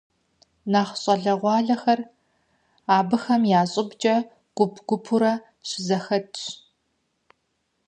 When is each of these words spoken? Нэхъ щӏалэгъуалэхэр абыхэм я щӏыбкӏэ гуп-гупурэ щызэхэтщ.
Нэхъ 0.71 0.93
щӏалэгъуалэхэр 1.01 1.99
абыхэм 2.97 3.41
я 3.59 3.61
щӏыбкӏэ 3.71 4.15
гуп-гупурэ 4.55 5.33
щызэхэтщ. 5.67 6.41